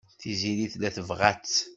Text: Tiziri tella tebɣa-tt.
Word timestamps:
Tiziri 0.19 0.67
tella 0.71 0.89
tebɣa-tt. 0.95 1.55